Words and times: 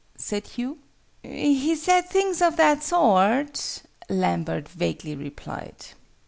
said 0.17 0.47
Hugh. 0.47 0.79
"He 1.21 1.75
said 1.75 2.09
things 2.09 2.41
of 2.41 2.57
that 2.57 2.81
sort," 2.81 3.83
Lambert 4.09 4.67
vaguely 4.67 5.15
replied. 5.15 5.75